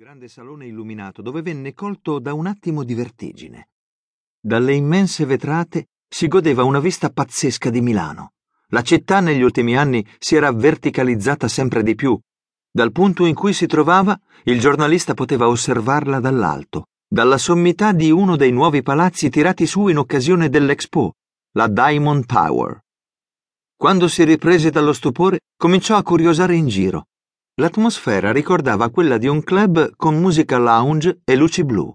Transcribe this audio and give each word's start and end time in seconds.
grande 0.00 0.28
salone 0.28 0.64
illuminato 0.64 1.20
dove 1.20 1.42
venne 1.42 1.74
colto 1.74 2.20
da 2.20 2.32
un 2.32 2.46
attimo 2.46 2.84
di 2.84 2.94
vertigine. 2.94 3.68
Dalle 4.40 4.72
immense 4.72 5.26
vetrate 5.26 5.88
si 6.08 6.26
godeva 6.26 6.64
una 6.64 6.80
vista 6.80 7.10
pazzesca 7.10 7.68
di 7.68 7.82
Milano. 7.82 8.32
La 8.68 8.80
città 8.80 9.20
negli 9.20 9.42
ultimi 9.42 9.76
anni 9.76 10.02
si 10.18 10.36
era 10.36 10.50
verticalizzata 10.52 11.48
sempre 11.48 11.82
di 11.82 11.94
più. 11.94 12.18
Dal 12.72 12.92
punto 12.92 13.26
in 13.26 13.34
cui 13.34 13.52
si 13.52 13.66
trovava, 13.66 14.18
il 14.44 14.58
giornalista 14.58 15.12
poteva 15.12 15.48
osservarla 15.48 16.18
dall'alto, 16.18 16.86
dalla 17.06 17.36
sommità 17.36 17.92
di 17.92 18.10
uno 18.10 18.36
dei 18.36 18.52
nuovi 18.52 18.80
palazzi 18.80 19.28
tirati 19.28 19.66
su 19.66 19.88
in 19.88 19.98
occasione 19.98 20.48
dell'Expo, 20.48 21.12
la 21.56 21.68
Diamond 21.68 22.24
Tower. 22.24 22.80
Quando 23.76 24.08
si 24.08 24.24
riprese 24.24 24.70
dallo 24.70 24.94
stupore, 24.94 25.40
cominciò 25.58 25.96
a 25.96 26.02
curiosare 26.02 26.56
in 26.56 26.68
giro 26.68 27.04
L'atmosfera 27.54 28.32
ricordava 28.32 28.90
quella 28.90 29.18
di 29.18 29.26
un 29.26 29.42
club 29.42 29.92
con 29.96 30.18
musica 30.18 30.58
lounge 30.58 31.20
e 31.24 31.36
luci 31.36 31.64
blu. 31.64 31.92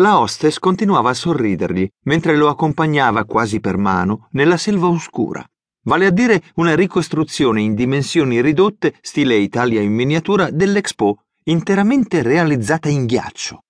La 0.00 0.18
hostess 0.18 0.58
continuava 0.58 1.10
a 1.10 1.14
sorridergli 1.14 1.88
mentre 2.04 2.36
lo 2.36 2.48
accompagnava 2.48 3.24
quasi 3.24 3.60
per 3.60 3.76
mano 3.76 4.28
nella 4.32 4.56
selva 4.56 4.88
oscura, 4.88 5.44
vale 5.84 6.06
a 6.06 6.10
dire 6.10 6.42
una 6.54 6.74
ricostruzione 6.74 7.60
in 7.60 7.74
dimensioni 7.74 8.40
ridotte, 8.40 8.94
stile 9.00 9.36
Italia 9.36 9.80
in 9.80 9.92
miniatura, 9.92 10.50
dell'Expo, 10.50 11.24
interamente 11.44 12.22
realizzata 12.22 12.88
in 12.88 13.06
ghiaccio. 13.06 13.64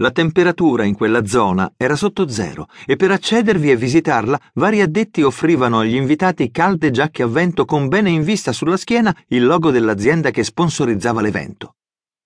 La 0.00 0.12
temperatura 0.12 0.84
in 0.84 0.94
quella 0.94 1.26
zona 1.26 1.72
era 1.76 1.96
sotto 1.96 2.28
zero 2.28 2.68
e 2.86 2.94
per 2.94 3.10
accedervi 3.10 3.72
e 3.72 3.76
visitarla 3.76 4.40
vari 4.54 4.80
addetti 4.80 5.22
offrivano 5.22 5.80
agli 5.80 5.96
invitati 5.96 6.52
calde 6.52 6.92
giacche 6.92 7.24
a 7.24 7.26
vento 7.26 7.64
con 7.64 7.88
bene 7.88 8.08
in 8.08 8.22
vista 8.22 8.52
sulla 8.52 8.76
schiena 8.76 9.12
il 9.28 9.44
logo 9.44 9.72
dell'azienda 9.72 10.30
che 10.30 10.44
sponsorizzava 10.44 11.20
l'evento. 11.20 11.74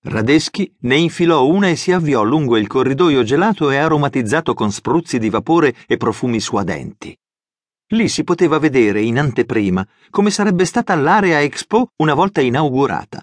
Radeschi 0.02 0.70
ne 0.80 0.96
infilò 0.96 1.46
una 1.46 1.70
e 1.70 1.76
si 1.76 1.92
avviò 1.92 2.22
lungo 2.22 2.58
il 2.58 2.66
corridoio 2.66 3.22
gelato 3.22 3.70
e 3.70 3.78
aromatizzato 3.78 4.52
con 4.52 4.70
spruzzi 4.70 5.18
di 5.18 5.30
vapore 5.30 5.74
e 5.86 5.96
profumi 5.96 6.40
suadenti. 6.40 7.16
Lì 7.92 8.08
si 8.08 8.22
poteva 8.22 8.58
vedere 8.58 9.00
in 9.00 9.18
anteprima 9.18 9.86
come 10.10 10.30
sarebbe 10.30 10.66
stata 10.66 10.94
l'area 10.94 11.40
Expo 11.40 11.88
una 11.96 12.12
volta 12.12 12.42
inaugurata 12.42 13.22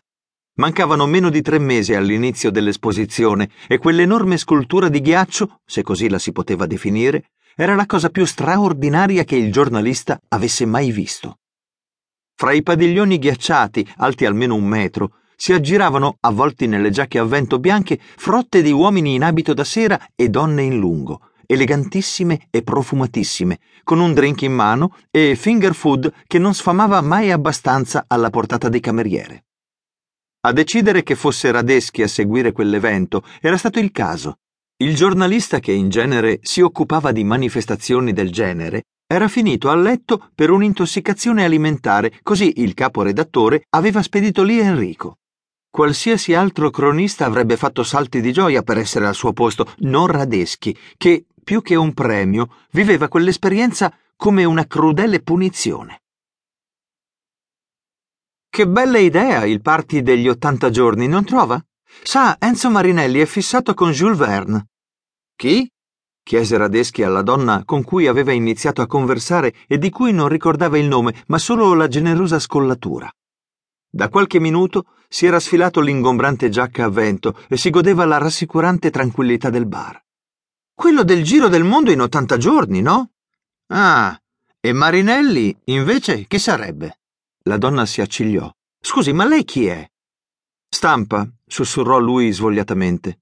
Mancavano 0.60 1.06
meno 1.06 1.30
di 1.30 1.42
tre 1.42 1.58
mesi 1.58 1.94
all'inizio 1.94 2.52
dell'esposizione 2.52 3.50
e 3.66 3.78
quell'enorme 3.78 4.36
scultura 4.36 4.90
di 4.90 5.00
ghiaccio, 5.00 5.62
se 5.66 5.84
così 5.84 6.10
la 6.10 6.20
si 6.20 6.34
poteva 6.34 6.66
definire, 6.66 7.30
era 7.56 7.76
la 7.76 7.86
cosa 7.86 8.10
più 8.10 8.26
straordinaria 8.26 9.24
che 9.24 9.38
il 9.38 9.54
giornalista 9.54 10.20
avesse 10.28 10.66
mai 10.66 10.92
visto. 10.92 11.38
Fra 12.36 12.52
i 12.52 12.62
padiglioni 12.62 13.18
ghiacciati, 13.20 13.88
alti 14.00 14.26
almeno 14.26 14.56
un 14.56 14.66
metro, 14.66 15.14
si 15.38 15.54
aggiravano, 15.54 16.18
avvolti 16.20 16.68
nelle 16.68 16.90
giacche 16.90 17.20
a 17.20 17.23
vento 17.23 17.58
bianche, 17.58 17.98
frotte 17.98 18.62
di 18.62 18.73
uomini 18.73 19.14
in 19.14 19.23
abito 19.23 19.54
da 19.54 19.64
sera 19.64 20.10
e 20.14 20.28
donne 20.28 20.64
in 20.64 20.78
lungo, 20.78 21.30
elegantissime 21.46 22.48
e 22.50 22.64
profumatissime, 22.64 23.60
con 23.86 24.02
un 24.02 24.14
drink 24.14 24.42
in 24.42 24.56
mano 24.56 24.94
e 25.10 25.38
finger 25.38 25.73
food 25.73 26.12
che 26.28 26.38
non 26.38 26.54
sfamava 26.54 27.00
mai 27.00 27.32
abbastanza 27.32 28.04
alla 28.08 28.30
portata 28.30 28.68
dei 28.68 28.82
cameriere. 28.82 29.46
A 30.42 30.54
decidere 30.54 31.04
che 31.04 31.16
fosse 31.16 31.52
Radeschi 31.52 32.02
a 32.02 32.08
seguire 32.08 32.54
quell'evento 32.54 33.23
era 33.42 33.58
stato 33.58 33.78
il 33.80 33.92
caso. 33.92 34.38
Il 34.78 34.95
giornalista 34.95 35.59
che 35.59 35.73
in 35.73 35.90
genere 35.90 36.40
si 36.42 36.62
occupava 36.62 37.12
di 37.12 37.26
manifestazioni 37.26 38.14
del 38.14 38.32
genere 38.32 38.84
era 39.06 39.28
finito 39.28 39.70
a 39.70 39.76
letto 39.76 40.30
per 40.34 40.50
un'intossicazione 40.50 41.44
alimentare, 41.44 42.20
così 42.23 42.62
il 42.62 42.73
caporedattore 42.73 43.64
aveva 43.72 44.02
spedito 44.02 44.44
lì 44.44 44.60
Enrico. 44.60 45.17
Qualsiasi 45.70 46.34
altro 46.34 46.70
cronista 46.70 47.26
avrebbe 47.26 47.58
fatto 47.58 47.84
salti 47.84 48.22
di 48.22 48.32
gioia 48.32 48.64
per 48.64 48.78
essere 48.78 49.08
al 49.08 49.16
suo 49.16 49.34
posto, 49.34 49.73
non 49.80 50.08
Radeschi, 50.08 50.73
che, 50.95 51.26
più 51.44 51.62
che 51.62 51.76
un 51.76 51.94
premio, 51.94 52.48
viveva 52.72 53.10
quell'esperienza 53.10 53.94
come 54.16 54.45
una 54.45 54.66
crudele 54.66 55.20
punizione. 55.20 56.04
Che 58.52 58.67
bella 58.67 58.98
idea 58.98 59.45
il 59.45 59.61
party 59.61 60.02
degli 60.02 60.27
80 60.27 60.70
giorni, 60.71 61.08
non 61.08 61.23
trova? 61.23 61.64
Sa, 62.04 62.36
Enzo 62.39 62.71
Marinelli 62.71 63.20
è 63.20 63.26
fissato 63.26 63.76
con 63.76 63.92
Jules 63.92 64.17
Verne. 64.17 64.67
Chi? 65.36 65.71
chiese 66.23 66.58
Radeschi 66.58 67.04
alla 67.04 67.21
donna 67.21 67.64
con 67.64 67.83
cui 67.83 68.08
aveva 68.08 68.32
iniziato 68.32 68.82
a 68.82 68.88
conversare 68.88 69.54
e 69.67 69.77
di 69.77 69.89
cui 69.89 70.11
non 70.11 70.27
ricordava 70.27 70.77
il 70.77 70.88
nome, 70.88 71.23
ma 71.27 71.38
solo 71.38 71.73
la 71.73 71.88
generosa 71.88 72.39
scollatura. 72.39 73.09
Da 73.88 74.09
qualche 74.09 74.39
minuto 74.39 74.86
si 75.08 75.26
era 75.26 75.39
sfilato 75.39 75.80
l'ingombrante 75.80 76.49
giacca 76.49 76.86
a 76.86 76.89
vento 76.89 77.39
e 77.48 77.55
si 77.55 77.70
godeva 77.70 78.05
la 78.05 78.17
rassicurante 78.17 78.89
tranquillità 78.89 79.49
del 79.49 79.67
bar. 79.67 80.04
Quello 80.73 81.04
del 81.04 81.23
giro 81.23 81.49
del 81.49 81.64
mondo 81.64 81.92
in 81.92 82.02
80 82.02 82.38
giorni, 82.38 82.82
no? 82.82 83.11
Ah, 83.67 84.20
e 84.59 84.73
Marinelli, 84.73 85.55
invece, 85.65 86.26
chi 86.26 86.39
sarebbe? 86.39 86.98
La 87.44 87.58
donna 87.58 87.86
si 87.86 88.02
accigliò. 88.02 88.52
Scusi, 88.82 89.14
ma 89.14 89.26
lei 89.26 89.44
chi 89.44 89.67
è? 89.67 89.88
Stampa, 90.70 91.27
sussurrò 91.45 92.00
lui 92.00 92.32
svogliatamente. 92.32 93.20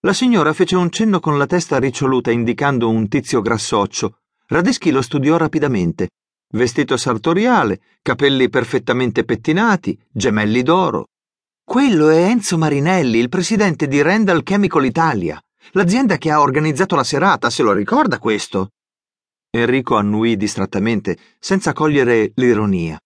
La 0.00 0.12
signora 0.12 0.52
fece 0.52 0.74
un 0.76 0.90
cenno 0.90 1.20
con 1.20 1.38
la 1.38 1.46
testa 1.46 1.78
riccioluta 1.78 2.30
indicando 2.30 2.88
un 2.88 3.08
tizio 3.08 3.40
grassoccio. 3.40 4.18
Radeschi 4.46 4.90
lo 4.90 5.00
studiò 5.00 5.36
rapidamente. 5.36 6.08
Vestito 6.54 6.96
sartoriale, 6.96 7.80
capelli 8.02 8.48
perfettamente 8.48 9.24
pettinati, 9.24 9.98
gemelli 10.10 10.62
d'oro. 10.62 11.06
Quello 11.64 12.08
è 12.08 12.24
Enzo 12.24 12.58
Marinelli, 12.58 13.18
il 13.18 13.28
presidente 13.28 13.86
di 13.86 14.02
Randall 14.02 14.42
Chemical 14.42 14.84
Italia, 14.84 15.40
l'azienda 15.70 16.18
che 16.18 16.30
ha 16.30 16.40
organizzato 16.40 16.96
la 16.96 17.04
serata, 17.04 17.48
se 17.48 17.62
lo 17.62 17.72
ricorda 17.72 18.18
questo? 18.18 18.70
Enrico 19.50 19.96
annuì 19.96 20.36
distrattamente, 20.36 21.16
senza 21.38 21.72
cogliere 21.72 22.32
l'ironia. 22.34 22.98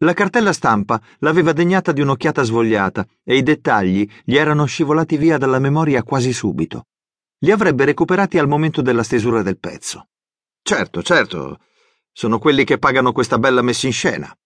La 0.00 0.12
cartella 0.12 0.52
stampa 0.52 1.00
l'aveva 1.20 1.52
degnata 1.52 1.90
di 1.90 2.02
un'occhiata 2.02 2.42
svogliata 2.42 3.06
e 3.24 3.36
i 3.36 3.42
dettagli 3.42 4.06
gli 4.24 4.36
erano 4.36 4.66
scivolati 4.66 5.16
via 5.16 5.38
dalla 5.38 5.58
memoria 5.58 6.02
quasi 6.02 6.34
subito. 6.34 6.88
Li 7.38 7.50
avrebbe 7.50 7.86
recuperati 7.86 8.36
al 8.38 8.46
momento 8.46 8.82
della 8.82 9.02
stesura 9.02 9.40
del 9.40 9.58
pezzo. 9.58 10.08
Certo, 10.60 11.02
certo, 11.02 11.60
sono 12.12 12.38
quelli 12.38 12.64
che 12.64 12.78
pagano 12.78 13.12
questa 13.12 13.38
bella 13.38 13.62
messa 13.62 13.86
in 13.86 13.92
scena. 13.92 14.36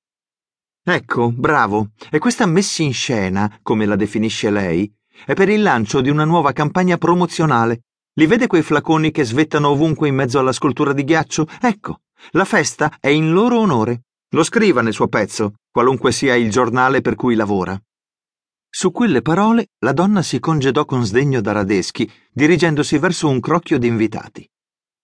Ecco, 0.85 1.33
bravo, 1.33 1.91
e 2.11 2.19
questa 2.19 2.47
messa 2.47 2.83
in 2.83 2.93
scena, 2.93 3.59
come 3.63 3.87
la 3.87 3.97
definisce 3.97 4.51
lei, 4.51 4.93
è 5.27 5.35
per 5.35 5.49
il 5.49 5.63
lancio 5.63 6.01
di 6.01 6.11
una 6.11 6.25
nuova 6.25 6.53
campagna 6.53 6.97
promozionale. 6.97 7.83
Li 8.15 8.27
vede 8.27 8.47
quei 8.47 8.63
flaconi 8.63 9.11
che 9.11 9.25
svettano 9.25 9.71
ovunque 9.71 10.07
in 10.07 10.15
mezzo 10.15 10.39
alla 10.39 10.53
scultura 10.53 10.93
di 10.93 11.03
ghiaccio? 11.03 11.47
Ecco, 11.61 12.03
la 12.33 12.45
festa 12.45 12.99
è 13.01 13.09
in 13.09 13.33
loro 13.33 13.59
onore. 13.59 14.03
Lo 14.33 14.45
scriva 14.45 14.81
nel 14.81 14.93
suo 14.93 15.09
pezzo, 15.09 15.55
qualunque 15.73 16.13
sia 16.13 16.37
il 16.37 16.51
giornale 16.51 17.01
per 17.01 17.17
cui 17.17 17.35
lavora. 17.35 17.77
Su 18.69 18.93
quelle 18.93 19.23
parole 19.23 19.71
la 19.79 19.93
donna 19.93 20.23
si 20.23 20.39
congedò 20.39 20.85
con 20.85 21.05
sdegno 21.05 21.41
da 21.41 21.51
Radeschi, 21.51 22.09
dirigendosi 22.31 22.97
verso 22.99 23.29
un 23.29 23.41
crocchio 23.41 23.77
di 23.77 23.89
invitati. 23.89 24.49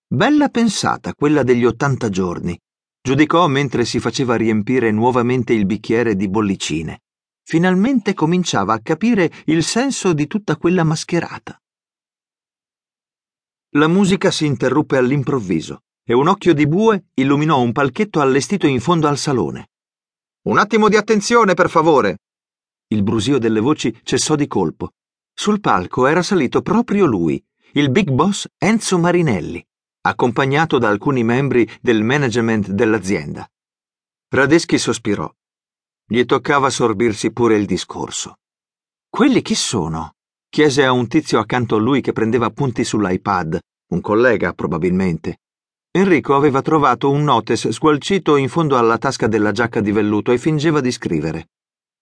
Bella 0.06 0.48
pensata 0.48 1.12
quella 1.12 1.42
degli 1.42 1.64
ottanta 1.64 2.08
giorni, 2.08 2.56
giudicò 3.02 3.48
mentre 3.48 3.84
si 3.84 3.98
faceva 3.98 4.36
riempire 4.36 4.92
nuovamente 4.92 5.52
il 5.52 5.66
bicchiere 5.66 6.14
di 6.14 6.28
bollicine. 6.28 7.00
Finalmente 7.42 8.14
cominciava 8.14 8.74
a 8.74 8.80
capire 8.80 9.32
il 9.46 9.64
senso 9.64 10.12
di 10.12 10.28
tutta 10.28 10.56
quella 10.56 10.84
mascherata. 10.84 11.60
La 13.70 13.88
musica 13.88 14.30
si 14.30 14.46
interruppe 14.46 14.96
all'improvviso 14.96 15.80
e 16.08 16.14
un 16.14 16.28
occhio 16.28 16.54
di 16.54 16.68
bue 16.68 17.06
illuminò 17.14 17.60
un 17.60 17.72
palchetto 17.72 18.20
allestito 18.20 18.68
in 18.68 18.80
fondo 18.80 19.08
al 19.08 19.18
salone. 19.18 19.70
Un 20.42 20.58
attimo 20.58 20.88
di 20.88 20.94
attenzione, 20.94 21.54
per 21.54 21.68
favore. 21.68 22.18
Il 22.86 23.02
brusio 23.02 23.38
delle 23.38 23.58
voci 23.58 23.98
cessò 24.04 24.36
di 24.36 24.46
colpo. 24.46 24.92
Sul 25.34 25.58
palco 25.58 26.06
era 26.06 26.22
salito 26.22 26.62
proprio 26.62 27.06
lui, 27.06 27.44
il 27.72 27.90
big 27.90 28.10
boss 28.10 28.46
Enzo 28.56 28.98
Marinelli, 28.98 29.62
accompagnato 30.02 30.78
da 30.78 30.88
alcuni 30.88 31.24
membri 31.24 31.68
del 31.80 32.04
management 32.04 32.70
dell'azienda. 32.70 33.50
Radeschi 34.28 34.78
sospirò. 34.78 35.28
Gli 36.06 36.24
toccava 36.24 36.70
sorbirsi 36.70 37.32
pure 37.32 37.56
il 37.56 37.66
discorso. 37.66 38.38
Quelli 39.08 39.42
chi 39.42 39.56
sono? 39.56 40.14
chiese 40.48 40.84
a 40.84 40.92
un 40.92 41.08
tizio 41.08 41.40
accanto 41.40 41.74
a 41.74 41.80
lui 41.80 42.00
che 42.00 42.12
prendeva 42.12 42.46
appunti 42.46 42.84
sull'iPad, 42.84 43.58
un 43.88 44.00
collega 44.00 44.52
probabilmente. 44.52 45.40
Enrico 45.96 46.34
aveva 46.34 46.60
trovato 46.60 47.10
un 47.10 47.24
notes 47.24 47.70
squalcito 47.70 48.36
in 48.36 48.50
fondo 48.50 48.76
alla 48.76 48.98
tasca 48.98 49.26
della 49.28 49.50
giacca 49.50 49.80
di 49.80 49.92
velluto 49.92 50.30
e 50.30 50.36
fingeva 50.36 50.82
di 50.82 50.92
scrivere. 50.92 51.48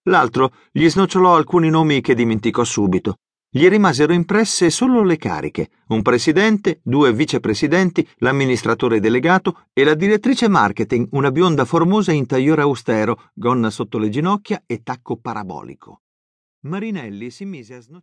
L'altro 0.08 0.50
gli 0.72 0.88
snocciolò 0.88 1.36
alcuni 1.36 1.70
nomi 1.70 2.00
che 2.00 2.16
dimenticò 2.16 2.64
subito. 2.64 3.18
Gli 3.48 3.68
rimasero 3.68 4.12
impresse 4.12 4.68
solo 4.70 5.04
le 5.04 5.16
cariche, 5.16 5.68
un 5.90 6.02
presidente, 6.02 6.80
due 6.82 7.12
vicepresidenti, 7.12 8.04
l'amministratore 8.16 8.98
delegato 8.98 9.66
e 9.72 9.84
la 9.84 9.94
direttrice 9.94 10.48
marketing, 10.48 11.06
una 11.12 11.30
bionda 11.30 11.64
formosa 11.64 12.10
in 12.10 12.26
tagliore 12.26 12.62
austero, 12.62 13.30
gonna 13.32 13.70
sotto 13.70 13.98
le 13.98 14.08
ginocchia 14.08 14.60
e 14.66 14.82
tacco 14.82 15.18
parabolico. 15.18 16.00
Marinelli 16.62 17.30
si 17.30 17.44
mise 17.44 17.74
a 17.74 17.80
snocciolare. 17.80 18.02